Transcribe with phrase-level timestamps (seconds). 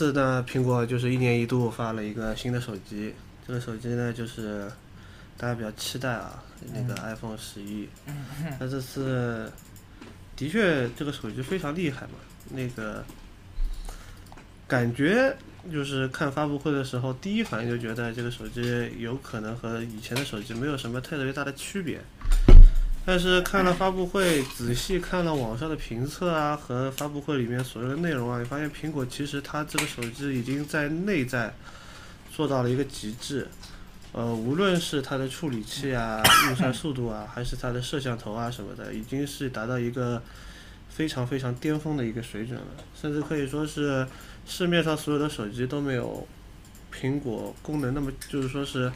[0.00, 3.12] 次呢，苹果就是一年一度发了一个新的手机，
[3.46, 4.66] 这个手机呢就是
[5.36, 7.86] 大家比较期待啊，那个 iPhone 十一。
[8.58, 9.52] 那这次
[10.34, 12.14] 的确这个手机非常厉害嘛，
[12.48, 13.04] 那个
[14.66, 15.36] 感觉
[15.70, 22.00] 就是看发布会的时候，第一反应就觉得这个手机有可能和以前的手机没有什么特别大的区别。
[23.10, 31.52] 但是看了发布会，仔细看了网上的评测啊，和发布会里面所有的内容啊，你发现苹果其实它这个手机已经在内在
[32.32, 33.48] 做到了一个极致。
[34.12, 40.22] 呃，无论是它的处理器啊、运算速度啊，还是它的摄像头啊什么的，已经是达到一个
[40.88, 42.66] 非常非常巅峰的一个水准了。
[42.94, 44.06] 甚至可以说是
[44.46, 46.24] 市面上所有的手机都没有
[46.94, 48.92] 苹果功能那么，就是说是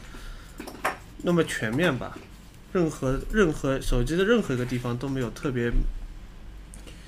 [1.23, 2.17] 那么全面吧。
[2.75, 5.71] 任何任何手机的任何一个地方都没有特别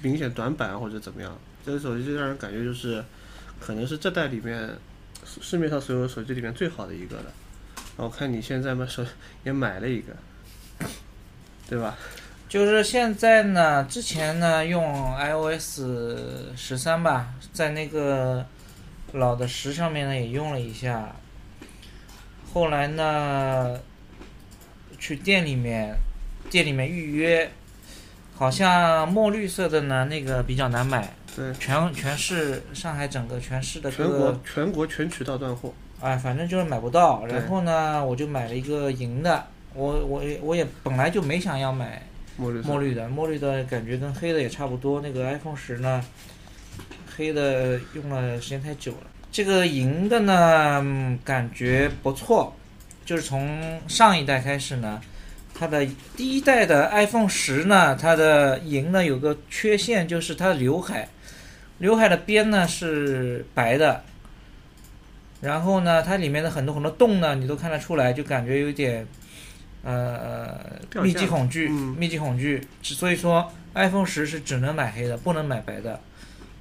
[0.01, 3.03] 明显短板或者怎么样，这个手机就让人感觉就是
[3.59, 4.69] 可能是这代里面
[5.25, 7.25] 市面上所有手机里面最好的一个了。
[7.97, 9.05] 我看你现在嘛手
[9.43, 10.13] 也买了一个，
[11.67, 11.97] 对吧？
[12.47, 15.81] 就是现在呢，之前呢用 iOS
[16.55, 18.45] 十三吧，在那个
[19.11, 21.13] 老的十上面呢也用了一下，
[22.53, 23.77] 后来呢。
[24.97, 25.95] 去店里面，
[26.49, 27.49] 店里面预约，
[28.35, 31.13] 好像墨绿色的呢，那个比较难买。
[31.35, 35.71] 对，全全市上海整个全市的全国全国全渠道断货。
[36.01, 37.25] 哎，反正就是买不到。
[37.27, 39.45] 然后呢，我就买了一个银的。
[39.73, 42.01] 我我我也本来就没想要买
[42.37, 45.01] 墨绿墨绿的，墨绿的感觉跟黑的也差不多。
[45.01, 46.03] 那个 iPhone 十呢，
[47.15, 49.07] 黑的用了时间太久了。
[49.31, 52.55] 这个银的呢，感觉不错。
[53.07, 54.99] 就是从上一代开始呢，
[55.55, 55.87] 它的
[56.17, 61.07] 第一代的 iPhone 十呢，它的银呢有个缺陷，就是它的刘海，
[61.77, 64.03] 刘海的边呢是白的，
[65.39, 69.07] 然后呢，它里面的很多很多洞呢，你都看得出来，就感觉有点
[69.85, 70.59] 呃
[71.01, 72.61] 密集恐惧，密集恐惧。
[72.81, 75.97] 所以说 iPhone 十是只能买黑的，不能买白的。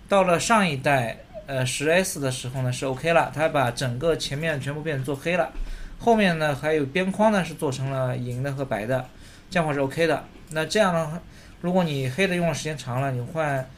[0.09, 1.19] 到了上一代
[1.49, 5.51] 呃十 S 的时候呢，是 OK 了，它把整个前面全部变成做黑了。
[5.99, 9.09] 后面呢，还有边框呢，是做成了银的和白的，
[9.51, 10.25] 这样话是 OK 的。
[10.51, 11.21] 那这样的话，
[11.61, 13.69] 如果你黑的用的时间长了，你换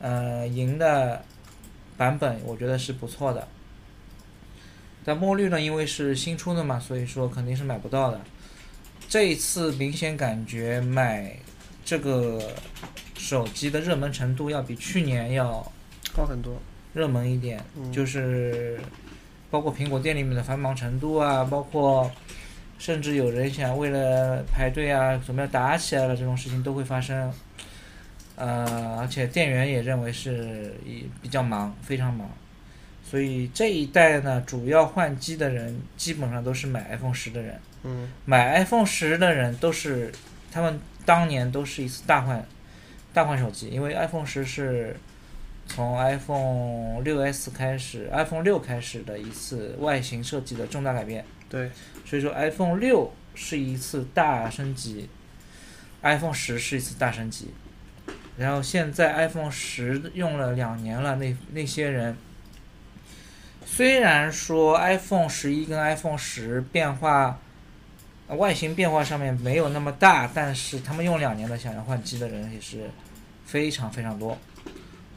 [0.00, 1.22] 呃银的
[1.96, 3.46] 版本，我觉得是不错的。
[5.04, 8.20] 但墨绿呢，因为是新出的嘛，所以说肯定是买不到的。
[9.08, 11.36] 这一次明显感觉买
[11.84, 12.40] 这个
[13.16, 15.72] 手机的热门程度要比去年要
[16.16, 16.60] 高很多，
[16.94, 18.80] 热门一点，就是。
[19.50, 22.08] 包括苹果店里面的繁忙程度啊，包括
[22.78, 27.32] 甚至有人想为了排队啊，准备打起来了，这种事情都会发生。
[28.36, 30.74] 呃，而且店员也认为是
[31.20, 32.30] 比较忙，非常忙。
[33.02, 37.60] 所以这一代呢，主要换机的人基本上都是买 iPhone 十的人。
[37.82, 38.08] 嗯。
[38.24, 40.12] 买 iPhone 十的人都是
[40.52, 42.46] 他们当年都是一次大换
[43.12, 44.96] 大换手机，因为 iPhone 十是。
[45.72, 51.24] 从 iPhone 6s 开始，iPhone 六开始的一次外形设计的重大改变。
[51.48, 51.70] 对，
[52.04, 55.08] 所以说 iPhone 六是一次大升级
[56.02, 57.50] ，iPhone 十是一次大升级。
[58.36, 62.16] 然后现在 iPhone 十用了两年了，那那些人
[63.64, 67.38] 虽然说 iPhone 十一跟 iPhone 十变化
[68.26, 72.90] 外形变化上面没有那么大，但是他们用两年的想要换机的人也是
[73.44, 74.36] 非常非常多。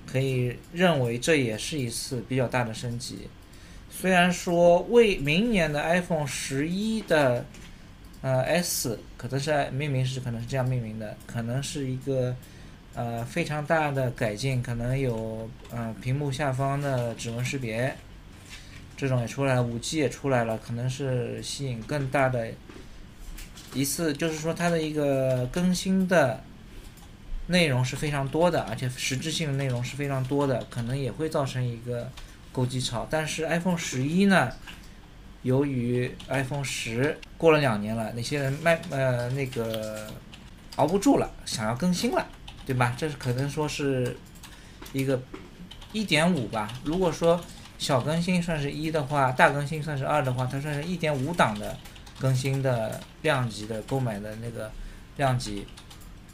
[0.05, 3.27] 可以认为这也是一次比较大的升级，
[3.89, 7.45] 虽然说为明年的 iPhone 十一的
[8.21, 12.35] 呃 S 可能是命名是可能是这样命名的，可能是一个
[12.93, 17.95] 呃非常大的改进，可能有呃屏幕下方的指纹识别，
[18.95, 22.51] 这种也出来，五 G 也出来了，可能是吸引更大的
[23.73, 26.43] 一次，就是说它的一个更新的。
[27.47, 32.09] 内容是非常多的，而且实质性的内容是非常多的，可能也会造成一个
[32.51, 33.07] 购机潮。
[33.09, 34.51] 但是 iPhone 十一呢，
[35.41, 40.07] 由于 iPhone 十过了两年了，那些人卖呃那个
[40.77, 42.25] 熬不住了，想要更新了，
[42.65, 42.95] 对吧？
[42.97, 44.15] 这是可能说是
[44.93, 45.21] 一个
[45.91, 46.71] 一点五吧。
[46.85, 47.39] 如果说
[47.77, 51.77] 小更新算是一的话，大更新算是二的话，它算是一点五档的
[52.17, 54.71] 更新的量级的购买的那个
[55.17, 55.67] 量级，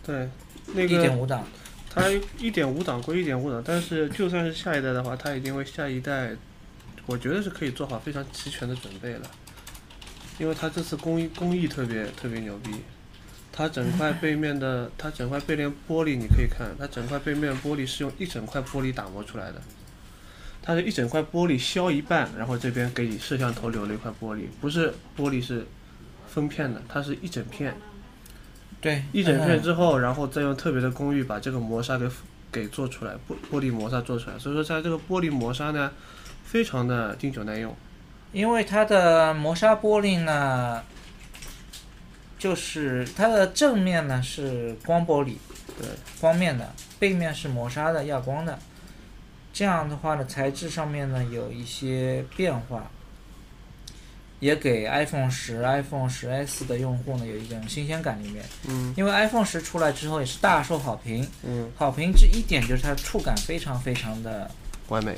[0.05, 0.29] 对，
[0.67, 1.45] 那一点个五档。
[1.91, 2.03] 它
[2.37, 6.35] 一点五档归一点五档，但是就算是下一代的话，它一定为下一代，
[7.07, 9.21] 我觉得是可以做好非常齐全的准备了，
[10.37, 12.69] 因为它这次工艺工艺特别特别牛逼，
[13.51, 19.59] 它整块背面的它整块背面玻璃你可以看，它整块背面玻璃是用一整块玻璃打磨出来的，
[20.61, 25.65] 它是一整块玻璃削一半，然后这边给你摄像头留了一块玻璃，不是玻璃是
[26.27, 27.75] 分片的，它是一整片。
[28.81, 32.09] 对，一整片嗯之后，然后再用特别的工艺把这个磨砂给
[32.51, 34.39] 给做出来，玻玻璃磨砂做出来。
[34.39, 35.91] 所以说，它这个玻璃磨砂呢，
[36.45, 37.75] 非常的经久耐用。
[38.31, 40.83] 因为它的磨砂玻璃呢，
[42.37, 45.35] 就是它的正面呢是光玻璃，
[45.77, 45.87] 对，
[46.21, 48.57] 光面的，背面是磨砂的亚光的。
[49.51, 52.89] 这样的话呢，材质上面呢有一些变化，
[54.39, 58.43] 也给 iPhone 十、iPhone 十 S 的用户呢有一种新鲜感里面。
[58.67, 64.49] 嗯因为 iPhone 十出来之后也是大受好评，嗯，好评之一点就是它的触感非常非常的
[64.87, 65.15] 完美。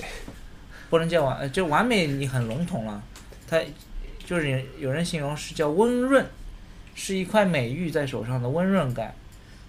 [0.90, 3.02] 不能叫完，呃，就完美你很笼统了，
[3.48, 3.62] 它
[4.26, 6.26] 就是有有人形容是叫温润，
[6.96, 9.14] 是一块美玉在手上的温润感。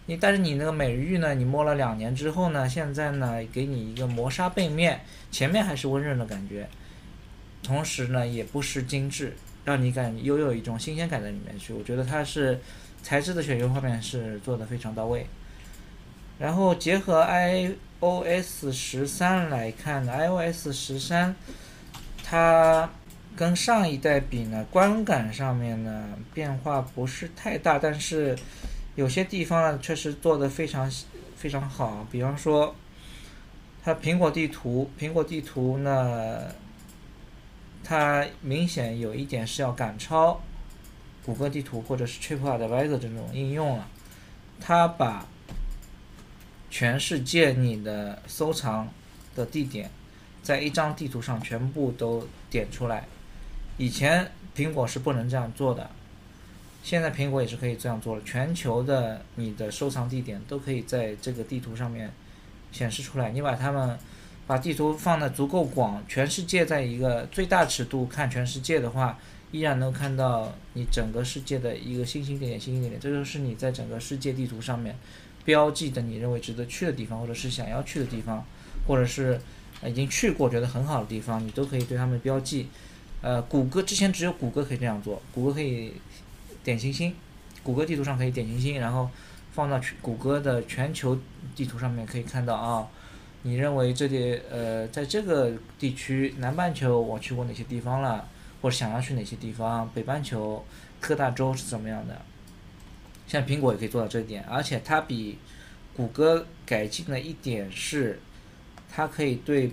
[0.06, 5.00] 你但是你那个美玉呢，你摸了两年之后呢，现在呢给你一个磨砂背面，
[5.30, 6.68] 前面还是温润的感觉，
[7.62, 11.72] 同时呢也不失精致，让你感拥有一种新鲜感在里面去。
[11.72, 12.60] 我觉得它是
[13.02, 15.26] 材质的选用方面是做的非常到位。
[16.38, 21.36] 然后结合 iOS 十三来看呢，iOS 十三
[22.24, 22.90] 它
[23.36, 28.36] 跟上一代比呢，观感上面呢变化不是太大，但是
[28.96, 30.90] 有些地方呢确实做得非常
[31.36, 32.74] 非常好，比方说
[33.84, 36.48] 它苹果地图，苹果地图呢，
[37.84, 40.40] 它明显有一点是要赶超
[41.24, 43.88] 谷歌地图或者是 TripAdvisor 这种应用了，
[44.60, 45.26] 它把
[46.70, 48.88] 全世界你的收藏
[49.34, 49.90] 的地点，
[50.42, 53.06] 在一张地图上全部都点出来。
[53.76, 55.90] 以前苹果是不能这样做的，
[56.82, 58.22] 现在苹果也是可以这样做了。
[58.22, 62.12] 全球的你的收藏地点都可以在这个地图上面
[62.70, 63.30] 显示出来。
[63.30, 63.98] 你把它们
[64.46, 69.18] 把地图放的足够广，全世界在一个最大尺度看全世界的话，
[69.50, 73.00] 依然能看到你整个世界的一个星星点点、星星点点。
[73.00, 74.96] 这就是你在整个世界地图上面
[75.44, 78.44] 标记的你认为值得去的地方，或者是想要去的地方，
[78.86, 79.40] 或者是
[79.86, 82.68] 已经去过觉得很好的地方，你都可以对它们标记。
[83.20, 85.92] 呃，谷歌之前只有谷歌可以这样做，谷歌可以
[86.64, 87.14] 点星星，
[87.62, 89.08] 谷歌地图上可以点星星，然后
[89.52, 91.16] 放到谷歌的全球
[91.54, 92.88] 地图上面可以看到啊，
[93.42, 98.28] 你认为这里呃在这个地区南半球我去过哪些地方了，
[98.60, 100.64] 或者想要去哪些地方，北半球
[101.00, 102.20] 各大洲是怎么样的？
[103.26, 105.38] 像苹果也可以做到这一点，而且它比
[105.96, 108.20] 谷歌改进了一点是，
[108.90, 109.72] 它可以对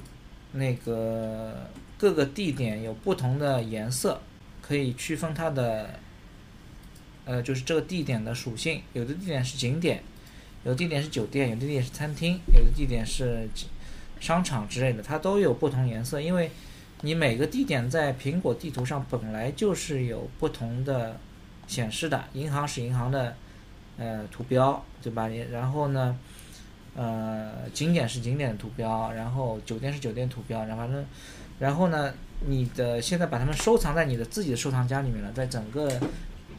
[0.54, 4.22] 那个各个地点有不同的颜色，
[4.62, 5.90] 可以区分它的，
[7.26, 8.82] 呃，就是这个地点的属性。
[8.94, 10.02] 有的地点是景点，
[10.64, 13.48] 有的地点是酒店，有的地点是餐厅，有的地点是
[14.20, 16.20] 商场之类的，它都有不同颜色。
[16.20, 16.52] 因为
[17.02, 21.18] 你每个地点在苹果地图上本来就是有不同的
[21.68, 23.36] 显示的，银行是银行的
[23.98, 25.30] 呃图标，对吧？
[25.52, 26.18] 然后呢，
[26.96, 31.06] 呃，景点是景点的图标，然后酒店是酒店图标，然后反正，
[31.60, 32.14] 然后呢，
[32.48, 35.90] 你的现在把它们收藏在你的自己的收藏夹里面了，在整个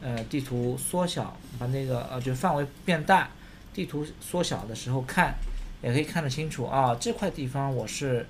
[0.01, 3.29] 呃地图缩小，把那个呃就范围变大，
[3.73, 5.35] 地图缩小的时候看，
[5.83, 8.27] 也可以看得清楚啊，这块地方我是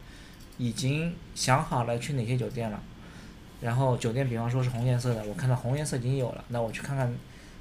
[0.58, 2.82] 已经想好了去哪些酒店了。
[3.60, 7.14] 然后酒店，比方说是红颜色的，我看到红颜色已经有了，那我去看看。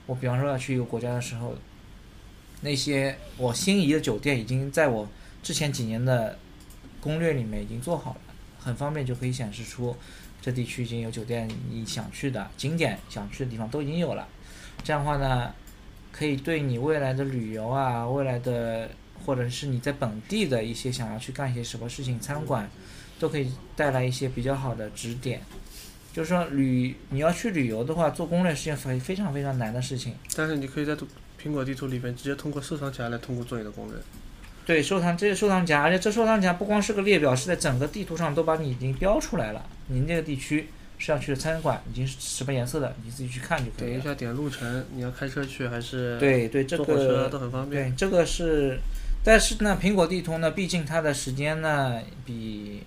[0.05, 1.53] 我比方说要去一个国家的时候，
[2.61, 5.07] 那些我心仪的酒店已经在我
[5.43, 6.39] 之前几年的
[6.99, 8.21] 攻略里面已经做好了，
[8.59, 9.95] 很方便就可以显示出
[10.41, 14.27] 这地区已经有酒店你想去的景点想去的地方都已经有了。
[14.83, 15.53] 这样的话呢，
[16.19, 18.89] 可以对你未来的旅游啊，未来的
[19.25, 22.69] 或者是你在本地的一些想要去干一些什么事情，餐馆
[23.17, 25.39] 都可以带来一些比较好的指点。
[26.11, 30.13] 就是说旅你要去旅游的话，做攻略是件非非常非常难的事情。
[30.35, 30.93] 但是你可以在
[31.41, 33.95] 苹果地图里面直接通过收藏夹来通过做你的攻略。
[34.65, 39.65] 对，收藏这些收藏夹，而且这收藏夹不光是个列表，是在整个地图上都把你已经标出来了。
[39.87, 40.67] 您这个地区
[40.99, 43.87] 是要去的餐馆，已经是什么颜色的，你自己去看就可以了。
[43.93, 47.89] 点一下点路程，你要开车去还是对对，这个都很方便。
[47.89, 48.77] 对这个是，
[49.23, 52.83] 但是呢，苹果地图呢，毕竟它的时间呢比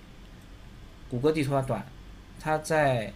[1.09, 1.83] 谷歌地图要短，
[2.39, 3.11] 它在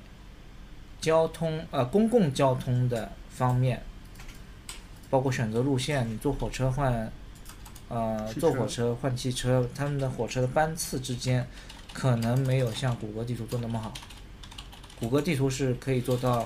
[0.99, 3.83] 交通呃公共交通的方面，
[5.11, 7.11] 包括选择路线，你坐火车换
[7.87, 11.47] 呃坐火车换汽车，他们的火车的班次之间
[11.93, 13.93] 可能没有像谷歌地图做那么好。
[14.99, 16.45] 谷歌地图是可以做到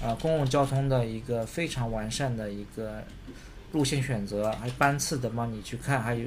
[0.00, 3.02] 呃公共交通的一个非常完善的一个
[3.72, 6.26] 路线选择，还有班次的帮你去看，还有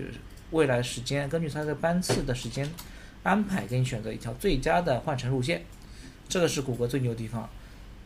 [0.52, 2.70] 未来时间，根据它的班次的时间
[3.24, 5.64] 安排，给你选择一条最佳的换乘路线。
[6.28, 7.50] 这个是谷歌最牛的地方。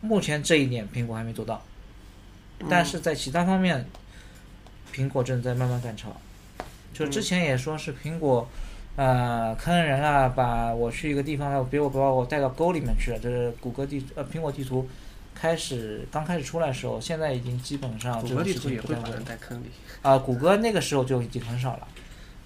[0.00, 1.62] 目前这一点苹果还没做到，
[2.70, 3.84] 但是在其他方面，
[4.94, 6.16] 苹果正在慢慢赶超。
[6.94, 8.48] 就之前也说是苹果，
[8.98, 13.18] 呃，坑人啊，把我去一个地方，别我把我带到沟里面去了。
[13.22, 14.88] 这是谷歌地呃苹果地图
[15.36, 19.66] 开始刚开始出来的时候，现在已经基本上谷歌地图也会把人带坑里。
[20.02, 21.86] 啊、谷歌那个时候就已经很少了。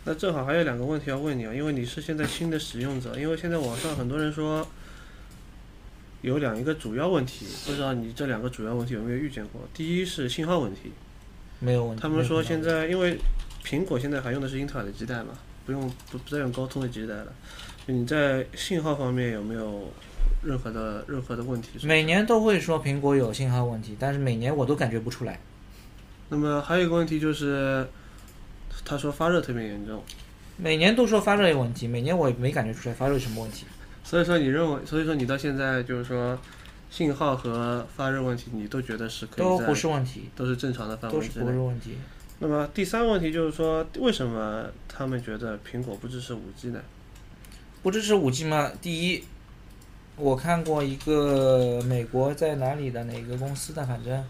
[0.04, 4.68] 那正好还有两个问题要问你啊，因为你是现在新的使用者，因为现在网上很多人说
[6.20, 9.62] 有两一个主要问题，不知道你这两个主要问题有没有遇见过？
[9.72, 10.92] 第一是信号问题，
[11.60, 12.02] 没有问题。
[12.02, 13.16] 他们说现在因为
[13.64, 15.28] 苹果现在还用的是英特尔的基带嘛，
[15.64, 17.32] 不用不不再用高通的基带了，
[17.86, 19.90] 你在信号方面有没有
[20.42, 21.86] 任何的任何的问题？
[21.86, 25.38] 每年都会说苹果有信号问题，但是每年我都感觉不出来。
[26.28, 27.86] 那么还有一个问题就是，
[28.84, 30.02] 他说发热特别严重，
[30.56, 33.66] 每年都说发热有问题，每年我也没感觉出来发热有什么问题。
[34.02, 36.38] 所以说你认为，所以说你到现在就是说
[36.90, 41.44] 信号和发热问题，你都觉得是可以在都不是问题，都是正常的范都是围之内。
[41.46, 41.98] 不是问题。
[42.38, 46.80] 那么第三个问题就是说，为什么他们觉得苹果不支持五 G 呢？
[47.82, 48.70] 不支持五 G 吗？
[48.80, 49.24] 第一，
[50.16, 54.24] 我看过一个美国在哪里的哪个公司的，反正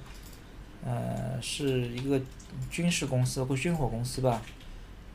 [0.84, 2.20] 呃是一个
[2.70, 4.42] 军事公司或军火公司吧，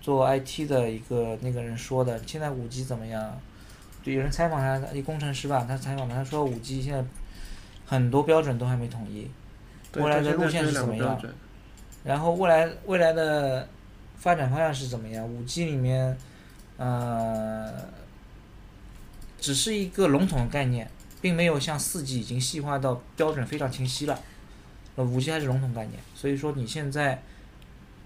[0.02, 3.40] 做 IT 的一个那个人说的，现在五 G 怎么样？
[4.04, 7.04] 就有人采访他，一工程师吧，他采访他，说五 G 现在
[7.86, 9.30] 很多标准都还没统一，
[9.96, 11.22] 未来的路线是怎么样？
[12.08, 13.68] 然后未来未来的
[14.16, 15.28] 发展方向是怎么样？
[15.28, 16.18] 五 G 里面，
[16.78, 17.70] 呃，
[19.38, 24.18] 只是一个笼统的概念，并没有像四 G 已经细化到标准非常清晰了。
[24.96, 27.22] 呃，五 G 还是笼统概念，所以说你现在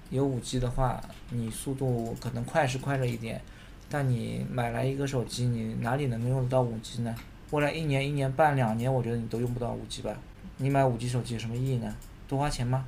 [0.10, 3.39] 有五 G 的话，你速度可能快是快了一点，
[3.88, 7.15] 但你买来一个手机，你哪里能用得到五 G 呢？
[7.51, 10.17] 未来一年、一年半、两年，我觉得你都用不到五 G 吧？
[10.58, 11.96] 你买五 G 手机有什么意义呢？
[12.27, 12.84] 多花钱吗？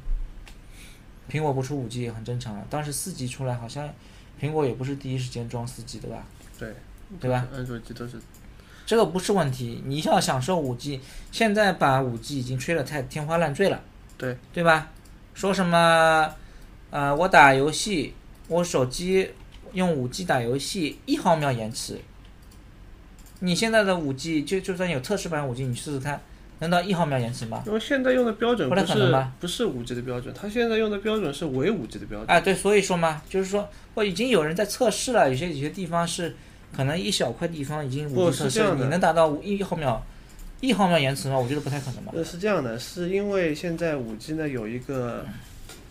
[1.29, 2.65] 苹果不出五 G 也很正常了。
[2.69, 3.89] 当时四 G 出来，好像
[4.39, 6.25] 苹果也不是第一时间装四 G 的吧？
[6.59, 6.75] 对，
[7.19, 7.47] 对吧？
[7.53, 8.19] 安卓机都是
[8.85, 10.99] 这个不是问题，你要享受五 G，
[11.31, 13.81] 现在把五 G 已经吹得太天花乱坠了，
[14.17, 14.91] 对对吧？
[15.33, 16.35] 说什么，
[16.89, 18.13] 呃，我打游戏，
[18.49, 19.31] 我手机
[19.71, 22.01] 用五 G 打游戏一毫秒延迟，
[23.39, 26.21] 你现在的五 G 就就算有测试版五 G，你试试看，
[26.63, 27.61] 能到一毫秒延迟吗？
[27.67, 32.29] 因为现在用的标准不不是太可能吧不是五 G 的标准，它现在用的标准是伪五 G 的标准。
[32.29, 36.35] 啊，对，所以说嘛，就是说，我已经有人在测试了，有些有些地方是
[36.75, 40.03] 可能一小块地方已经五不 G 测试你能达到五一毫秒
[40.61, 41.37] 一毫秒延迟吗？
[41.37, 42.13] 我觉得不太可能吧。
[42.15, 45.25] 呃，是这样的，是因为现在五 G 呢有一个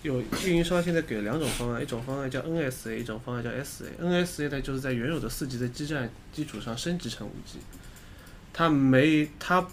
[0.03, 3.85] 有运营商现在给了两种方案，一种方案叫 NSA，一种方案叫 SA。
[4.03, 7.59] NSA 呢就是在原有的四 G 的基站基础上升级成五 G，
[8.53, 9.67] 它没它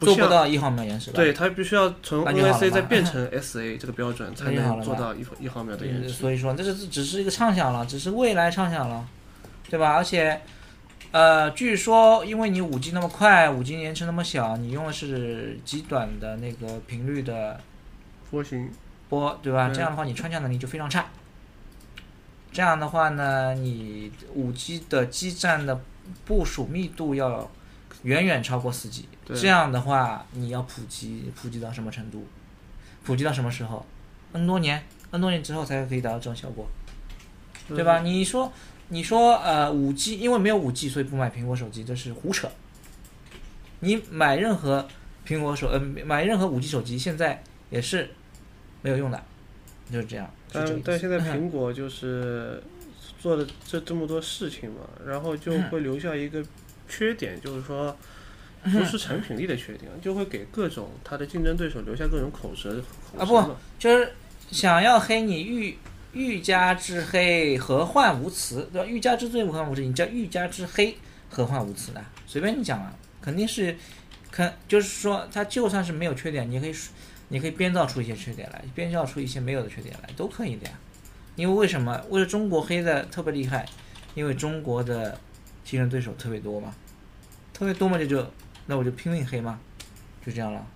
[0.00, 1.16] 做不到一毫秒延迟吧？
[1.16, 6.14] 对，它必须要从那就好了 NSA 嘛再变成 SA 这个标准，才能做到一一毫秒的延对，迟。
[6.14, 9.08] 所以说这是只是一个畅想了，只是未来畅想了，
[9.70, 9.94] 对吧？
[9.94, 10.40] 而且，
[11.12, 17.58] 呃，据说因为你五 G 那么快，五 G 延迟那么小，你用的是极短的那个频率的
[18.30, 18.70] 波形
[19.08, 19.70] 波，对吧？
[19.72, 21.06] 这样的话，你穿墙能力就非常差。
[22.52, 25.80] 这样的话呢，你五 G 的基站的
[26.26, 27.50] 部署密度要
[28.02, 29.08] 远远超过四 G。
[29.26, 32.26] 对这样的话，你要普及，普及到什么程度？
[33.04, 33.84] 普及到什么时候
[34.32, 36.66] ？N 多年，N 多年之后才可以达到这种效果，
[37.68, 38.00] 对吧？？
[38.00, 38.52] 你说，
[38.88, 42.48] 你说，呃，五 G，因为没有五 G，所以不买苹果手机，这是胡扯。
[43.80, 44.86] 你买任何
[45.26, 48.10] 苹果手，呃，买任何五 G 手机，现在也是
[48.82, 49.22] 没有用的，
[49.90, 50.30] 就是这样。
[50.52, 52.62] 是这个意思但但现在苹果就是
[53.20, 56.44] 做了这这么多事情嘛，然后就会留下一个
[56.88, 57.96] 缺点，就是说
[58.64, 64.12] 不是产品力的缺点，就会给各种他的竞争对手留下各种口舌口啊不就是
[64.50, 65.78] 想要黑你欲
[66.12, 68.68] 欲加之黑，何患无辞？
[68.72, 68.86] 对吧？
[68.86, 69.82] 欲加之罪，何患无辞？
[69.82, 70.96] 你叫欲加之黑，
[71.28, 72.04] 何患无辞呢？
[72.26, 73.76] 随便你讲啊，肯定是，
[74.30, 76.74] 肯就是说，他就算是没有缺点，你可以
[77.28, 80.72] 你可以编造出一些缺点来，编造出一些没有的缺点来，都可以的呀。
[81.34, 82.02] 因为为什么？
[82.08, 83.66] 为了中国黑的特别厉害，
[84.14, 85.20] 因为中国的
[85.64, 86.74] 竞争对手特别多嘛，
[87.52, 88.26] 特别多嘛，这就
[88.66, 89.58] 那我就拼命黑嘛，
[90.24, 90.66] 就这样了。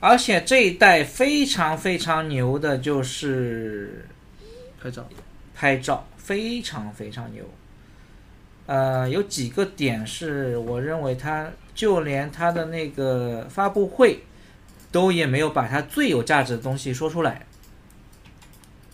[0.00, 4.06] 而且这一代非常非常牛的就是
[4.80, 5.08] 拍照，
[5.54, 7.44] 拍照非常非常牛。
[8.66, 14.24] 呃，有几个点是我认为它就连它的那个发布会
[14.90, 17.46] 都也没有把它最有价值的东西说出来。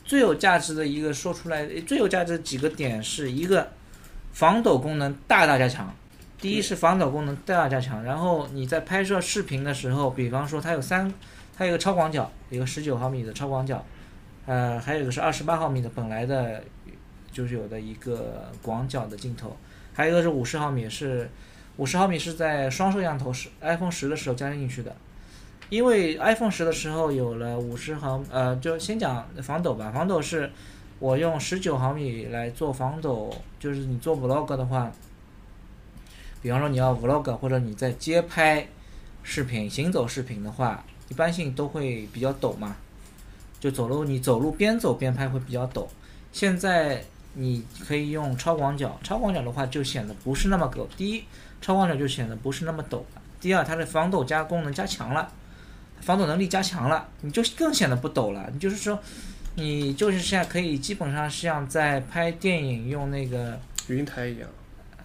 [0.04, 3.72] 最有价值的一个说出来，最有价值的几个点是一个
[4.32, 5.94] 防抖功能大大加强。
[6.42, 11.08] 第一是防抖功能大大加强，然后你在拍摄视频的时候，比方说它有三，
[11.56, 13.84] 它有一个超广角，一个十九毫米的超广角，
[14.46, 16.64] 呃，还有一个是二十八毫米的本来的，
[17.30, 19.56] 就是有的一个广角的镜头，
[19.94, 21.30] 还有一个是五十毫米，是
[21.76, 24.92] 五十毫米是在双摄像头是 iPhone 十的时候加进去的。
[25.70, 29.92] 因为 iPhone 十的时候有了五十毫，呃，就先讲防抖吧。
[29.94, 30.50] 防抖是，
[30.98, 34.92] 我用十九毫米来做防抖，就是你做 Vlog 的话，
[36.42, 38.66] 比方说你要 Vlog 或者你在街拍
[39.22, 42.76] 视频、行走视频的话，一般性都会比较抖嘛。
[43.60, 45.88] 就走路，你走路边走边拍会比较抖。
[46.32, 50.88] 现在你可以用超广角，超广角的话就显得不是那么抖。
[50.96, 51.22] 第一，
[51.60, 53.22] 超广角就显得不是那么抖了。
[53.40, 55.32] 第二，它的防抖加功能加强了。
[56.00, 58.50] 防抖能力加强了，你就更显得不抖了。
[58.52, 58.98] 你就是说，
[59.54, 63.56] 你就是现在可以基本上像在拍电影用那个
[63.86, 64.48] 云台一样，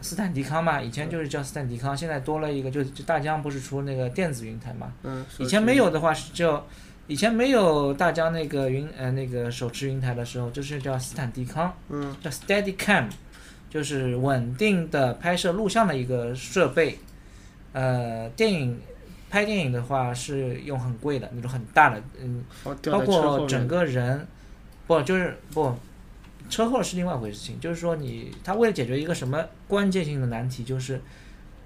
[0.01, 4.93] 斯坦迪康嘛，以前就是叫斯坦迪康，现在多了一个，就就大疆不是出那个电子云台嘛？
[5.03, 5.25] 嗯。
[5.37, 6.65] 以前没有的话是叫，
[7.07, 13.09] 以前没有大疆那个云呃那个手持云台的时候，就是叫斯坦迪康，嗯，叫 Steadicam，
[13.69, 16.99] 就是稳定的拍摄录像的一个设备，
[17.73, 18.79] 呃，电影。
[19.29, 24.25] 拍电影的话是用很贵的那种很大的，嗯，包括整个人，
[24.87, 25.77] 不就是不，
[26.49, 27.59] 车祸是另外一回事情。
[27.59, 31.01] 就是说你他为了解决一个什么关键性的难题，就是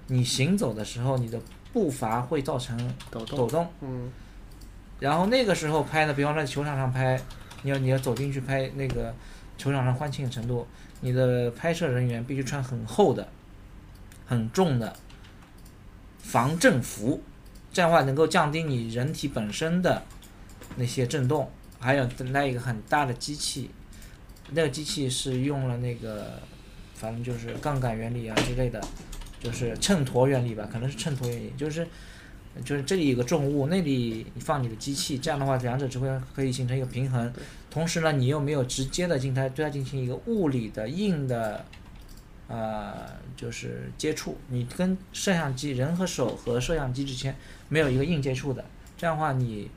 [0.08, 1.40] 你行走的时候你的
[1.72, 2.76] 步伐会造成
[3.10, 4.10] 抖抖动，嗯，
[5.00, 7.20] 然后那个时候拍呢，比方在球场上拍，
[7.62, 9.14] 你要你要走进去拍那个
[9.56, 10.66] 球场上欢庆的程度，
[11.00, 13.26] 你的拍摄人员必须穿很厚的、
[14.26, 14.94] 很重的
[16.18, 17.22] 防震服。
[17.72, 20.02] 这样的话能够降低你人体本身的
[20.76, 23.70] 那些震动，还有带一个很大的机器，
[24.54, 26.40] 那个机器是用了那个，
[26.94, 28.80] 反正就是杠杆原理啊之类的，
[29.40, 31.86] 就是秤砣原理吧，可能是秤砣原理，就是
[32.64, 37.32] 就是这里有个重物，那里你放你的机器，这样的话两者只会可以形成一个平衡，
[37.70, 41.64] 同时呢你又没有直接的进它对它进行一个物理的硬的。
[42.48, 47.34] 呃，就是接触，你跟摄像机人和手和摄像机之间
[47.70, 48.62] 没有一个硬接触的，
[48.94, 49.70] 这样的话，你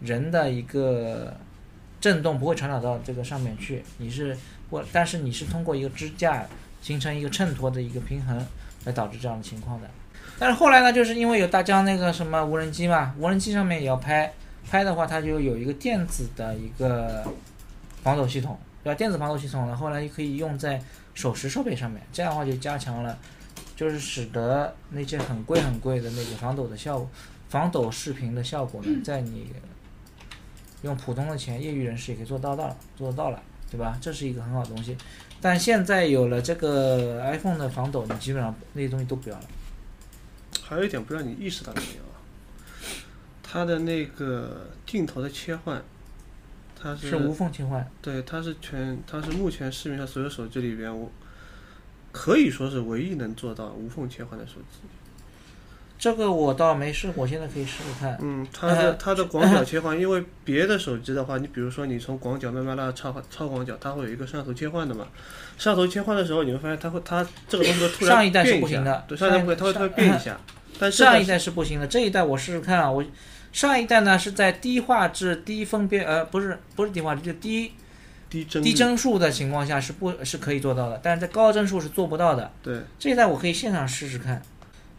[0.00, 1.36] 人的一个
[2.00, 4.36] 震动不会传导到这个上面去，你是
[4.70, 6.46] 或但是你是通过一个支架
[6.80, 8.46] 形成一个衬托的一个平衡
[8.84, 9.88] 来导致这样的情况的。
[10.38, 14.32] 但是后来呢，就是因为有大疆那个什么无人机嘛，无人机上面也要拍，
[14.70, 17.24] 拍的话它就有一个电子的一个
[18.02, 18.94] 防抖系统，对吧？
[18.94, 20.80] 电子防抖系统呢，后来可以用在。
[21.14, 23.18] 手持设备上面，这样的话就加强了，
[23.74, 27.10] 就是使得那些很贵很贵的那个防抖的效果，
[27.48, 29.48] 防抖视频的效果呢，在你
[30.82, 33.98] 用普通的钱，业余人士也可以做到到做得到了，对吧？
[34.00, 34.96] 这是一个很好的东西。
[35.40, 39.44] 但现在有了这个 iPhone 的防抖，你基本上那些东西都不要了。
[40.62, 42.16] 还有一点不知道你意识到没有啊？
[43.42, 45.82] 它的那个镜头的切换。
[46.80, 51.10] 它是无缝切换，对，它是全，它是目前市面上所有手机里边，我
[52.12, 54.78] 可以说是唯一能做到无缝切换的手机。
[55.98, 58.16] 这个我倒没试过，现在可以试试看。
[58.22, 65.04] 嗯，它的它的广角切换，因为别的手机的话，你比如说你从广角慢慢拉超超广角，它会有一个摄像头切换的嘛。
[65.56, 70.38] 摄像头切换的时候，你会发现它会它这个东西会突然上一代是不行的，对，上一代会它会它会变一下。
[70.78, 73.04] 但上一代是不行的，这一代我试试看啊，我。
[73.50, 77.72] 上一代呢是在低画质、低分辨，呃，不是不是低画质，就低
[78.28, 82.52] 低帧低帧数的情况下是不是可以做到的，但是在高帧数是做不到的。
[82.62, 84.40] 对，这一代我可以现场试试看。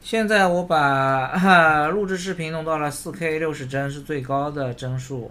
[0.01, 5.29] 现在我把 录制视频弄到了 4K 六十帧是最高的帧数，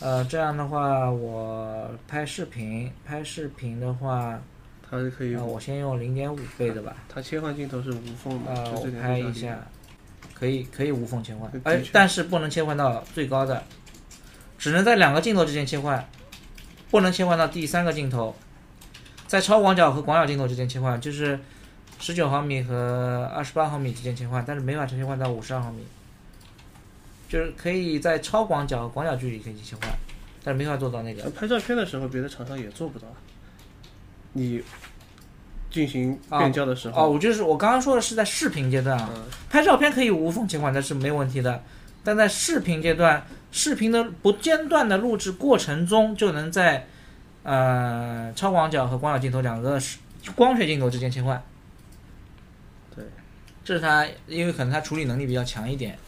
[0.00, 4.40] 呃，这样的话我拍视频，拍视频的话，
[4.88, 6.96] 它是可以，我先用零点五倍的吧。
[7.08, 9.58] 它切换镜头是无缝的，呃，我拍一下。
[10.34, 13.62] 可以可以无缝切换，哎，但是不能切换到最高的，
[14.58, 16.06] 只能在两个镜头之间切换。
[16.90, 18.36] 不能切换到第三个镜头，
[19.26, 21.38] 在超广角和广角镜头之间切换，就是
[21.98, 25.84] 十九毫米和二十八毫米之间切换，但是没法切换到五十二毫米。
[27.28, 29.90] 就是可以在超广角和广角距离可以切换，
[30.44, 31.28] 但是没法做到那个。
[31.30, 33.08] 拍照片的时候，别的厂商也做不到。
[34.34, 34.62] 你
[35.68, 39.10] 进行变焦的时候，哦，我就是我刚刚说的是在视频阶段啊，
[39.50, 41.64] 拍照片可以无缝切换，那是没有问题的。
[42.04, 46.86] 但在视频阶段，视频的不间断的录制过程中，就能在
[47.42, 49.80] 呃超广角和广角镜头两个
[50.36, 51.42] 光学镜头之间切换。
[53.66, 55.98] 对，这是它，因为可能它处理能力比较强一点。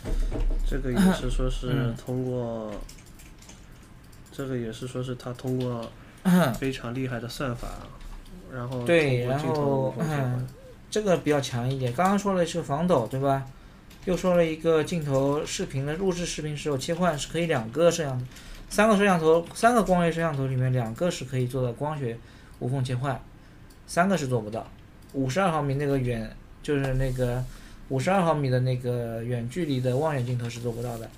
[0.64, 2.71] 这个也是说是通过，
[4.31, 5.90] 这个也是说是他通过
[6.59, 7.68] 非常厉害的算法，
[8.55, 9.92] 然后对，然后
[10.88, 11.92] 这个比较强一点。
[11.92, 13.44] 刚刚说了是防抖，对吧？
[14.05, 18.27] 又说了一个镜头视频的录制视频时候切换是可以两个摄像，
[18.68, 22.16] 三个摄像头，三个光学摄像头里面两个是可以做到光学
[22.61, 23.21] 无缝切换，
[23.87, 24.66] 三个是做不到。
[25.14, 26.31] 五十二毫米那个远
[26.62, 27.44] 就是那个。
[27.90, 31.09] 五十二毫米的那个远距离的望远镜头是做不到的。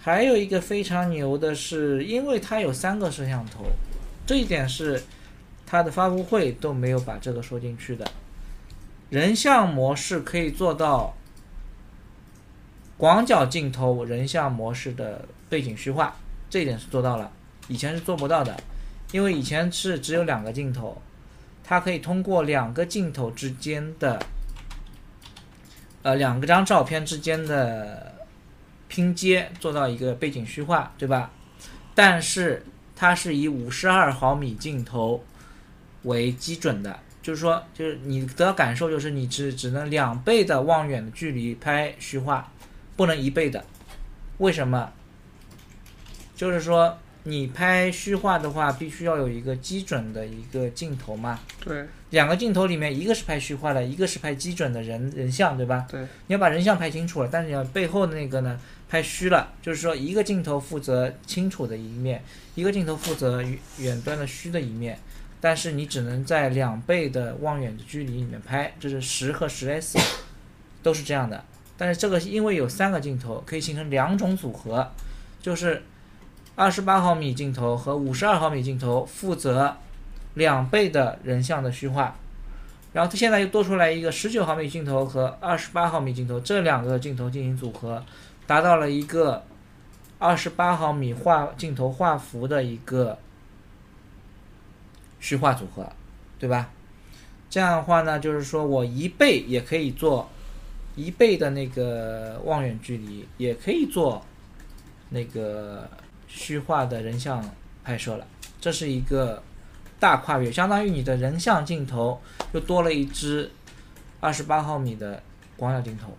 [0.00, 3.66] 还有一个非常牛的是，因为它有三个摄像头，
[4.26, 5.02] 这一点是
[5.66, 8.10] 它的发布会都没有把这个说进去的。
[9.10, 11.14] 人像模式可以做到
[12.96, 16.16] 广角镜头人像模式的背景虚化，
[16.48, 17.30] 这一点是做到了，
[17.68, 18.58] 以前是做不到的，
[19.12, 20.96] 因为以前是只有两个镜头，
[21.68, 24.18] 它可以通过两个镜头之间的。
[26.02, 28.14] 呃，两个张照片之间的
[28.86, 31.30] 拼接做到一个背景虚化，对吧？
[31.94, 32.64] 但是
[32.96, 35.22] 它是以五十二毫米镜头
[36.04, 42.50] 为基准的，就是说，就是你的感受就是你只只能两倍的望远的距离拍虚化，
[42.96, 43.62] 不能一倍的。
[44.38, 44.90] 为什么？
[46.34, 46.96] 就是说。
[47.28, 51.38] 你拍虚化的话，必须要有一个基准的一个镜头嘛？
[51.62, 51.84] 对。
[52.08, 55.86] 两个镜头里面，一个是拍虚化的，一个是拍基准的人人像，对吧？
[55.90, 56.00] 对。
[56.00, 59.52] 你要把人像拍清楚了，但是你要背后的那个呢，拍虚了。
[59.60, 63.44] 就是说，一个镜头负责清楚的一面，一个镜头负责
[63.76, 64.98] 远端的虚的一面。
[65.38, 69.98] 但是你只能在两倍的望远的距离里面拍，就是十和十 S，
[70.82, 71.44] 都是这样的。
[71.76, 74.90] 但是这个因为有三个镜头，可以形成两种组合，
[75.42, 75.82] 就是。
[76.58, 79.76] 二十八毫米镜头和五十二毫米镜头负责
[80.34, 82.16] 两倍的人像的虚化，
[82.92, 88.04] 然后它现在又多出来一个十九毫米镜头和二十八毫米镜头，这两个镜头进行组合，
[88.44, 89.44] 达到了一个
[90.18, 93.16] 二十八毫米画镜头画幅的一个
[95.20, 95.88] 虚化组合，
[96.40, 96.70] 对吧？
[97.48, 100.28] 这样的话呢，就是说我一倍也可以做
[100.96, 104.20] 一倍的那个望远距离，也可以做
[105.10, 105.88] 那个。
[106.28, 107.42] 虚化的人像
[107.82, 108.26] 拍摄了，
[108.60, 109.42] 这是一个
[109.98, 112.20] 大跨越，相当于你的人像镜头
[112.52, 113.50] 又多了一支
[114.20, 115.20] 二十八毫米的
[115.56, 116.16] 广角镜头。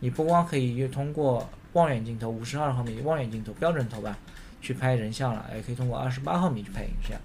[0.00, 4.18] 你不光可以通过望远镜头五十二毫米望远镜头标准头吧
[4.60, 7.16] 去拍人像了，也可以通过二十八毫米去拍影像，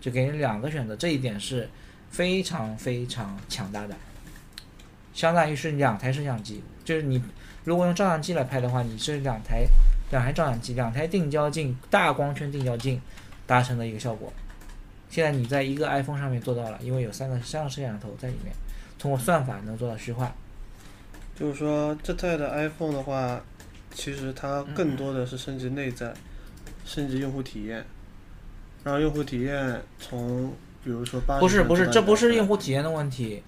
[0.00, 0.96] 就给你两个选择。
[0.96, 1.68] 这一点是
[2.10, 3.94] 非常非常强大的，
[5.12, 6.62] 相当于是两台摄像机。
[6.84, 7.22] 就是你
[7.64, 9.66] 如果用照相机来拍的话，你是两台。
[10.10, 13.00] 两台照相机，两台定焦镜，大光圈定焦镜
[13.46, 14.32] 达成的一个效果。
[15.08, 18.52] 现在你在一个 iPhone 上面做到了，因为有三个三个摄像头在里面，
[18.98, 20.34] 通过算法能做到虚化。
[21.38, 23.40] 就是说，这代的 iPhone 的话，
[23.92, 26.12] 其实它更多的是升级内在，
[26.84, 27.84] 升级用户体验，
[28.84, 33.42] 让用户体验从比如说八不是不是，这不是用户体验的问题，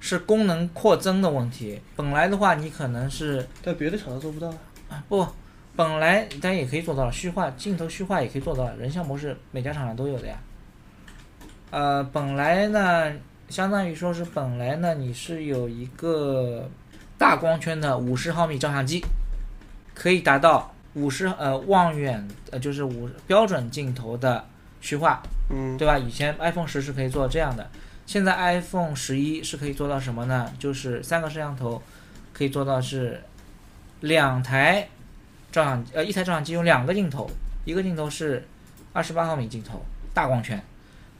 [0.00, 1.80] 是功能扩增的问题。
[1.96, 4.48] 本来的话，你可能是在别的厂商做不到
[4.88, 5.26] 啊不。
[5.76, 10.38] 本来但也可以做到虚化镜头虚化也可以做到人像模式每家厂商都有的呀。
[11.70, 13.12] 呃，本来呢，
[13.48, 16.70] 相当于说是本来呢，你是有一个
[17.18, 19.04] 大光圈的五十毫米照相机，
[19.94, 24.44] 可以达到五十呃望远呃就是五标准镜头的
[24.80, 25.98] 虚化，嗯，对吧？
[25.98, 27.68] 以前 iPhone 十是可以做这样的，
[28.06, 30.52] 现在 iPhone 十一是可以做到什么呢？
[30.60, 31.82] 就是三个摄像头
[32.32, 33.20] 可以做到是
[34.00, 34.88] 两台。
[35.54, 37.30] 照相呃，一台照相机用两个镜头，
[37.64, 38.44] 一个镜头是
[38.92, 39.80] 二十八毫米镜头
[40.12, 40.60] 大光圈，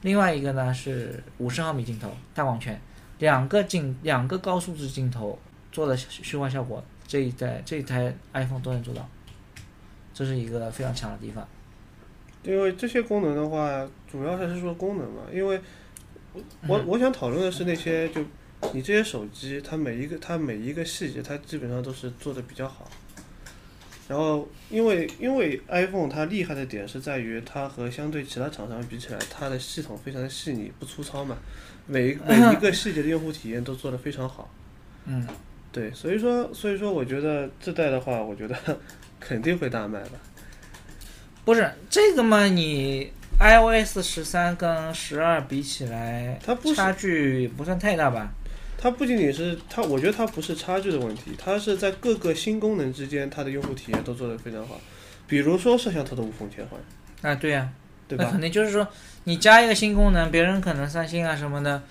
[0.01, 2.77] 另外一个呢是五十毫米镜头大光圈，
[3.19, 5.39] 两个镜两个高素质镜头
[5.71, 9.07] 做的虚化效果，这一代这一台 iPhone 都能做到，
[10.13, 11.47] 这是一个非常强的地方。
[12.43, 15.61] 因为这些功能的话，主要还是说功能嘛，因为
[16.67, 18.21] 我我想讨论的是那些就
[18.73, 22.85] 你这些手机，它每一个它每一个细节，它基本上都是做的比较好。
[24.07, 31.37] 然后因为因为 iPhone 它厉害的点是在于它和相对其他厂商比起来，它的系统非常的细腻，不粗糙嘛，
[31.87, 34.47] 每一每一个细节的用户体验都做得非常好。
[35.05, 35.27] 嗯，
[35.73, 38.55] 对，所以说所以说我觉得这代的话，我觉得
[39.19, 40.11] 肯定会大卖的。
[41.43, 42.45] 不是这个嘛？
[42.45, 48.31] 你 iOS 十三跟十二比起来，它不差距不算太大吧？
[48.85, 54.79] 它不仅仅是它，我觉得它不是差距的问题，它是在各个新功能之间，它的用户体验都做得非常好。
[55.25, 56.79] 比如说摄像头的无缝切换，
[57.31, 57.67] 啊，对呀、
[58.07, 58.25] 对吧？
[58.25, 58.87] 那肯定就是说，
[59.23, 61.81] 你加一个新功能，别人可能三星啊什么的，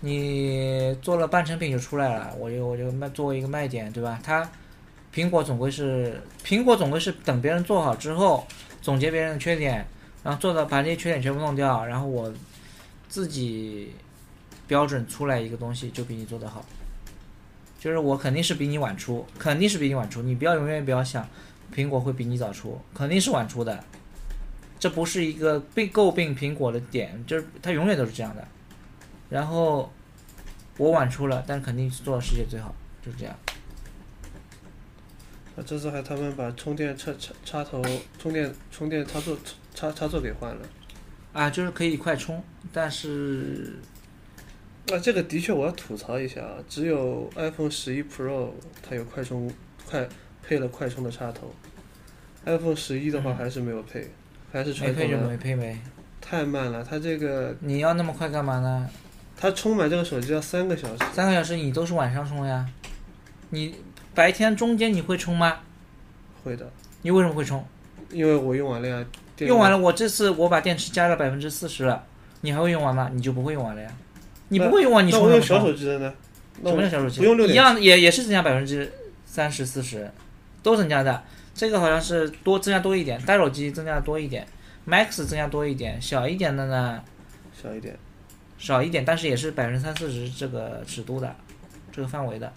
[0.00, 4.18] 你做了半成品就出来了，我就我就卖作为一个卖点，对吧？
[4.20, 4.50] 它
[5.14, 8.44] 苹果总归是苹果总归是等别人做好之后，
[8.82, 9.86] 总结别人的缺点，
[10.24, 12.34] 然后做到把这些缺点全部弄掉，然后我
[13.08, 13.92] 自己
[14.70, 16.64] 标准出来一个东西就比你做得好。
[17.80, 21.28] 就是我肯定是比你晚出，肯定是比你晚出，你不要永远不要想
[21.74, 23.82] 苹果会比你早出，肯定是晚出的。
[24.78, 28.46] 这不是一个被诟病苹果的点，就是它永远都是这样的。
[29.28, 29.92] 然后
[30.76, 32.72] 我晚出了，但肯定是做到世界最好，
[33.04, 33.34] 就是这样。
[35.56, 37.82] 啊，这次还他们把充电插插插头、
[38.20, 39.36] 充电充电插座
[39.74, 40.62] 插插座给换了。
[41.32, 43.74] 啊，就是可以快充，但是
[44.90, 48.48] 那、这个的确我要吐槽一下啊，只有 iPhone 十一 Pro
[48.82, 49.48] 它有快充
[49.88, 50.08] 快
[50.42, 51.54] 配了快充的插头
[52.44, 54.10] ，iPhone 十一的话嗯还是没有配，
[54.52, 55.78] 还是没传统的配就没，配没。
[56.20, 56.84] 太慢了。
[56.84, 58.88] 它这个你要那么快干嘛呢？
[59.36, 61.04] 它充满这个手机要三个小时。
[61.12, 62.68] 三个小时你都是晚上充呀，
[63.50, 63.76] 你
[64.12, 65.58] 白天中间你会充吗？
[66.42, 66.68] 会的，
[67.02, 67.64] 你为什么会充？
[68.10, 69.04] 因为我用完了呀。
[69.38, 72.04] 用完了，我这次我把电池加了百分之四十了，
[72.42, 73.08] 你还会用完吗？
[73.14, 73.90] 你就不会用完了呀。
[74.50, 76.12] 你不会用啊，你那我用小手机的呢？
[76.60, 77.18] 那什么叫小手机？
[77.18, 78.92] 不用六点一样也也是增加百分之
[79.24, 80.10] 三十四十，
[80.62, 81.22] 都增加的。
[81.54, 84.46] 这个好像是多增加多一点，大手机增加多一点
[84.86, 87.02] ，Max 增加多一点，小一点的呢
[87.52, 87.96] 小一点。
[88.58, 91.34] 少一点，但是也是百分之三四十这个尺度的，
[91.90, 92.52] 这个范围的，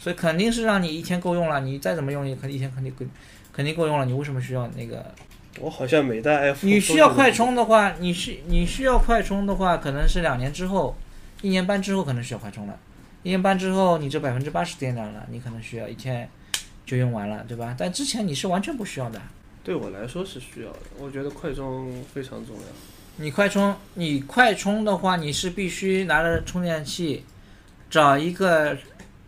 [0.00, 1.60] 所以肯定是让你一天够用了。
[1.60, 3.04] 你再怎么用，你肯一天肯定够，
[3.52, 4.04] 肯定够用了。
[4.04, 5.14] 你为什么需要那个？
[5.60, 10.96] 我好像每代 iPhone 你需要快充的话，你需你需要快充的话，可能是两年之后，
[11.42, 12.78] 一年半之后可能需要快充了。
[13.22, 16.28] 一年半之后，你这百分之八十电量了，你可能需要一天
[16.84, 17.74] 就用完了，对吧？
[17.76, 19.20] 但之前你是完全不需要的。
[19.64, 22.62] 对我来说是需要的，我觉得快充非常重要。
[23.16, 27.24] 你快充，你快充的话，你是必须拿着充电器，
[27.90, 28.76] 找一个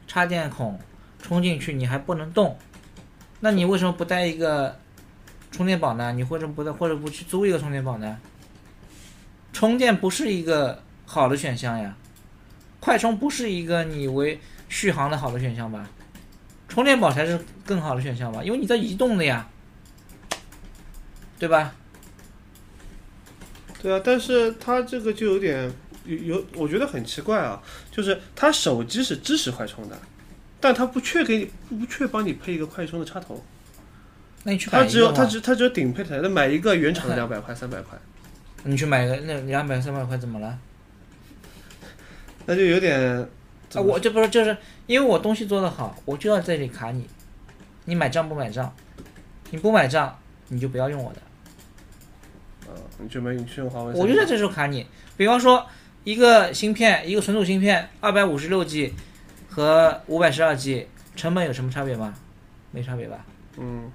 [0.06, 0.78] 插电孔
[1.20, 2.56] 充进去，你还不能动。
[3.40, 4.78] 那你为什么不带一个
[5.50, 6.12] 充电宝呢？
[6.12, 8.18] 你或者不带，或者不去租一个充电宝呢？
[9.52, 11.96] 充电不是一个好的选项呀，
[12.80, 15.88] 快充不是一个你为续航的好的选项吧？
[16.68, 19.48] 充电宝才是更好的选项吧，因为你在移动的呀，
[21.38, 21.74] 对吧？
[23.80, 25.72] 对啊，但是它这个就有点
[26.04, 29.98] 有有，我觉得很奇怪啊，就是它手机是支持快充的，
[30.60, 33.42] 但它不确给你不确帮你配一个快充的插头，
[34.44, 37.98] 那你去买它只有一个嘛它只它只有顶配的，那买一个原厂的两百块三百块，
[38.64, 40.58] 你去买个那两百三百块怎么了？
[42.48, 42.98] 那就有点
[43.74, 44.56] 啊，我这不是就是
[44.86, 47.06] 因为我东西做得好，我就要在这里卡你，
[47.84, 48.74] 你买账不买账？
[49.50, 51.20] 你不买账，你就不要用我的，
[52.72, 54.86] 啊，你去买你去用华为，我就在这时候卡你。
[55.18, 55.66] 比方说
[56.04, 58.94] 一个芯片，一个存储芯片，二百五十六 G
[59.46, 62.14] 和五百十二 G，成本有什么差别吗？
[62.70, 63.26] 没差别吧？
[63.58, 63.92] 嗯，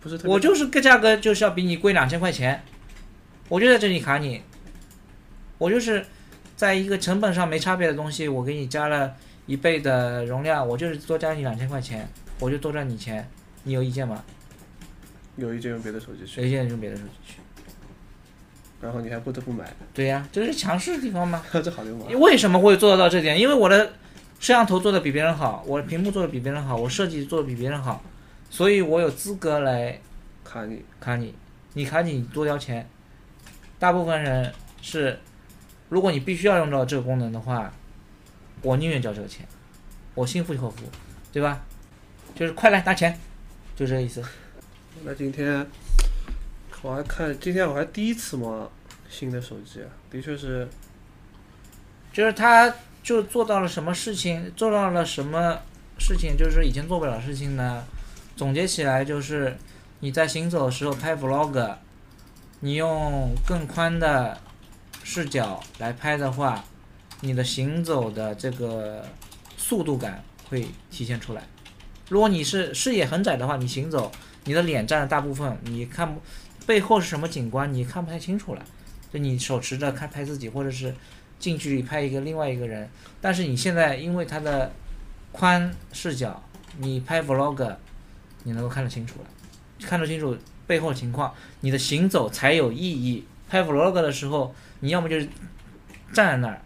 [0.00, 2.62] 不是特别我就是个价格就是要比你贵两千块钱，
[3.48, 4.42] 我就在这里卡你，
[5.58, 6.06] 我就是
[6.64, 12.08] 在一个成本上没差别的东西，我给你加了一倍的容量，我就是多加你两千块钱，
[12.40, 13.28] 我就多赚你钱，
[13.64, 14.24] 你有意见吗？
[15.36, 17.34] 有意见用别的手机去，有意见用别的手机去。
[18.80, 21.44] 然后你还不得不买，对呀、这是强势的地方吗？
[21.52, 22.10] 这好流氓。
[22.18, 23.38] 为什么会做得到这点？
[23.38, 23.84] 因为我的
[24.40, 28.02] 摄像头做的比别人好，我的屏幕做的比别人好，我设计做的比别人好，
[28.48, 30.00] 所以我有资格来
[30.42, 31.34] 卡你，卡你，
[31.74, 32.88] 你卡你你多交钱。
[33.78, 34.50] 大部分人
[34.80, 35.18] 是，
[35.88, 37.72] 如果你必须要用到这个功能的话，
[38.62, 39.46] 我宁愿交这个钱，
[40.14, 40.84] 我心服口服，
[41.32, 41.60] 对吧？
[42.34, 43.18] 就是快来拿钱，
[43.76, 44.22] 就这个意思。
[45.04, 45.66] 那今天
[46.82, 48.70] 我还看，今天我还第一次摸
[49.08, 50.66] 新的手机啊，的确是
[52.12, 55.60] 就是他就做到了什么事情，做到了什么
[55.98, 57.84] 事情，就是以前做不了的事情呢？
[58.34, 59.56] 总结起来就是
[60.00, 61.76] 你在行走的时候拍 vlog，
[62.60, 64.36] 你用更宽的
[65.04, 66.64] 视角来拍的话，
[67.20, 69.04] 你的行走的这个
[69.58, 71.42] 速度感会体现出来。
[72.08, 74.10] 如果你是视野很窄的话，你行走
[74.44, 76.20] 你的脸占了大部分，你看不
[76.66, 78.64] 背后是什么景观，你看不太清楚了。
[79.12, 80.94] 就你手持着看拍自己，或者是
[81.38, 82.88] 近距离拍一个另外一个人，
[83.20, 84.72] 但是你现在因为它的
[85.32, 86.42] 宽视角，
[86.78, 87.76] 你拍 vlog，
[88.44, 89.26] 你能够看得清楚了，
[89.86, 90.36] 看得清楚
[90.66, 93.24] 背后情况，你的行走才有意义。
[93.46, 95.26] 拍 vlog 的时候，你要么就是
[96.12, 96.60] 站在那儿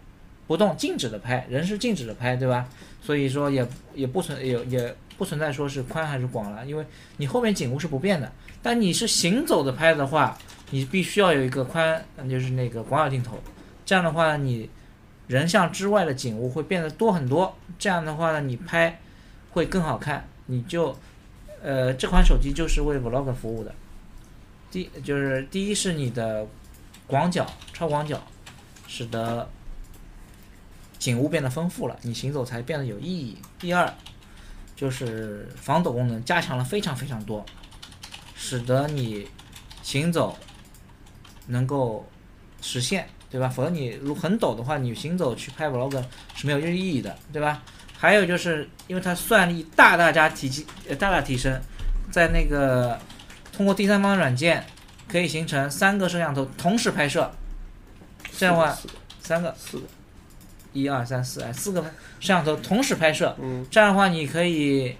[0.47, 2.67] 不动，静止的拍，人是静止的拍，对吧？
[3.01, 6.85] 所以说也也不存也也不存在说是宽还是广了，因为
[7.17, 8.31] 你后面景物是不变的。
[8.61, 10.37] 但你是行走的拍的话，
[10.71, 13.39] 你必须要有一个宽，就是那个广角镜头。
[13.85, 14.69] 这样的话，你
[15.27, 17.55] 人像之外的景物会变得多很多。
[17.77, 18.99] 这样的话呢，你拍
[19.51, 20.27] 会更好看。
[20.47, 20.97] 你就
[21.63, 23.73] 呃，这款手机就是为 vlog 服务的。
[24.71, 26.45] 第就是第一是你的
[27.09, 28.21] 广角、超广角，
[28.87, 29.49] 使得
[30.99, 33.35] 景物变得丰富了，你行走才变得有意义。
[33.57, 33.91] 第二
[34.75, 37.43] 就是防抖功能加强了非常非常多，
[38.35, 39.27] 使得你
[39.81, 40.37] 行走
[41.47, 42.07] 能够
[42.61, 43.49] 实现，对吧？
[43.49, 46.03] 否则你如很陡的话，你行走去拍 vlog
[46.35, 47.63] 是没有意义的，对吧？
[47.97, 51.59] 还有就是因为它算力大大加提及呃大大提升，
[52.11, 52.99] 在那个
[53.51, 54.63] 通过第三方软件
[55.09, 57.29] 可以形成三个摄像头同时拍摄，
[58.37, 58.77] 这样的话
[59.21, 59.53] 三个。
[59.57, 59.83] 四个，
[60.71, 64.95] 一二三四哎四个摄像头同时拍摄，嗯，这样的话你可以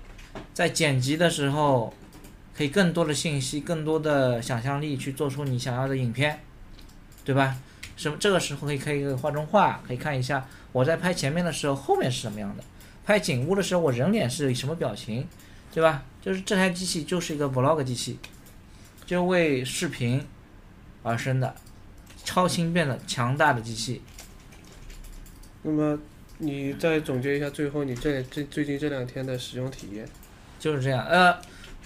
[0.52, 1.94] 在剪辑的时候
[2.58, 6.42] 可以更多的信息、更多的想象力去做出你想要的影片，
[7.24, 7.56] 对吧？
[7.96, 12.64] 什么这个时候可以可以画中画，可以看一下我在拍前面的时候后面是什么样的，
[13.06, 15.28] 拍景物的时候我人脸是什么表情，
[15.72, 16.04] 对吧？
[16.20, 18.18] 就是这台机器就是一个 vlog 机器，
[19.10, 20.24] 就为视频
[21.02, 21.56] 而生的
[22.24, 24.04] 超轻便的强大的机器。
[25.64, 25.98] 那么
[26.38, 30.08] 你再总结一下，最后你这这最近这两天的使用体验。
[30.60, 31.36] 就是这样，呃，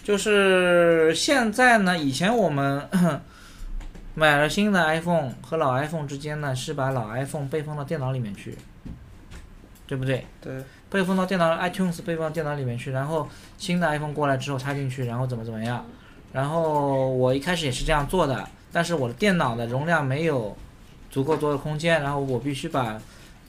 [0.04, 2.90] 就是现在呢，以前我们
[4.16, 8.58] 买了新的 iPhone 和老 iPhone 之间呢，是把老 iPhone 备份到电脑里面去，
[9.88, 10.28] 对不对？
[10.42, 15.86] 对，备份到电脑 iTunes 备份到电脑里面去，然后新的 iPhone 过来之后插进去，然后怎么怎么样。
[16.34, 20.58] 然后我一开始也是这样做的，但是我的电脑的容量没有
[21.10, 23.00] 足够多的空间，然后我必须把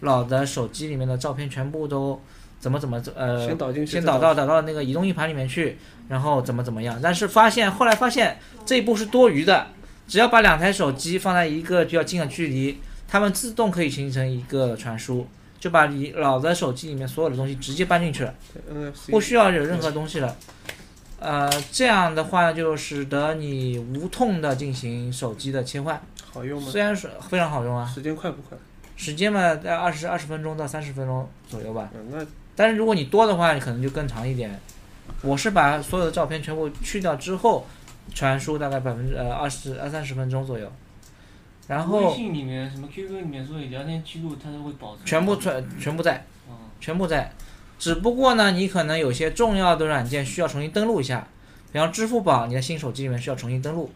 [0.00, 2.20] 老的手机里面的照片全部都
[2.60, 7.00] 怎么怎么呃先导进去，先导到导到那个移动硬盘里面去，然后怎么怎么样。
[7.02, 9.68] 但是发现后来发现这一步是多余的，
[10.06, 15.26] 只要把两台手机放在一个比较近的距离，它们自动可以形成一个传输，
[15.58, 18.34] 就把你老的手机里面所有的东西直接搬进去了，
[19.08, 20.36] 不需要有任何东西了。
[21.24, 25.98] 呃，这样的话就使得你无痛的进行手机的切换，
[26.32, 26.68] 好用吗？
[26.70, 28.58] 虽然是非常好用啊，时间快不快？
[28.94, 31.88] 时间嘛在二十二十分钟到三十分钟左右吧。
[31.94, 34.60] 嗯，那但是如果你多的话，你可能就更长一点。
[35.22, 37.66] 我是把所有的照片全部去掉之后，
[38.14, 40.70] 传输大概百分之呃二十二三十分钟左右，
[41.68, 45.06] 然后微后信里面什么 QQ 里面所有聊天记录，它都会保存。
[45.06, 47.32] 全部传全部在嗯，全部在。
[47.84, 51.28] 只不过呢，你可能有些重要的软件需要重新登录一下，
[51.70, 53.90] 比方支付宝，你的新手机里面需要重新登录，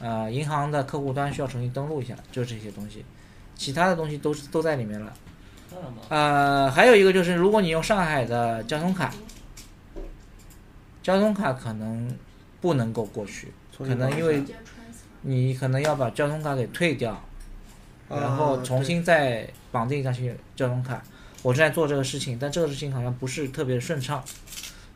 [0.00, 3.04] 呃，银行的客户端需要重新登录一下，就这些东西，
[3.54, 5.12] 其他的东西都是都在里面了。
[6.08, 9.14] 呃，还有一个就是，如果你用上海的交通卡，
[11.00, 12.12] 交通卡可能
[12.60, 14.42] 不能够过去，可能因为
[15.20, 17.22] 你可能要把交通卡给退掉，
[18.08, 21.00] 然啊后重新再绑定一张去交通卡。
[21.42, 24.22] 我正在做这个事情，但这个事情好像不是特别顺畅。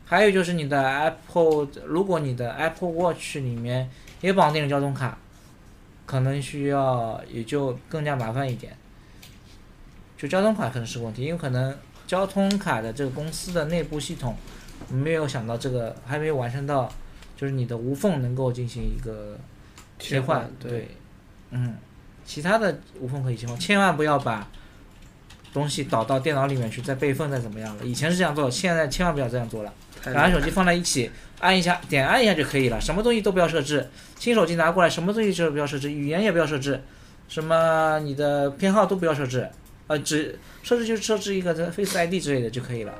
[0.05, 3.89] 还有就是你的 Apple，如果你的 Apple Watch 里面
[4.21, 5.17] 也绑定了交通卡，
[6.05, 8.77] 可能需要也就更加麻烦一点。
[10.17, 14.35] 就交通卡可能是个问题，因为可能交通卡的这个公司的内部系统
[14.89, 16.87] 没有想到这个，还没有完善到，
[17.35, 19.37] 就是你的无缝能够进行一个
[19.97, 20.87] 切换，对，
[21.49, 21.75] 嗯，
[22.23, 24.47] 其他的无缝可以切换，千万不要把
[25.55, 27.85] 东西导到电脑里面去，再备份再怎么样了。
[27.85, 29.73] 以前是这样做，现在千万不要这样做了。
[30.03, 33.89] 太两个手机放在一起，按一下点按一下就可以了，什么东西都不要设置。
[34.19, 36.83] 新手机拿过来，什么东西都不要设置，语言也不要设置，
[37.29, 39.47] 什么你的偏好都不要设置，
[39.87, 42.93] 呃，只设置就设置一个这 Face ID 之类的就可以了。